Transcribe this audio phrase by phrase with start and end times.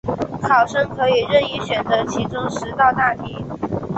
[0.41, 3.45] 考生可以任意选择其中十道大题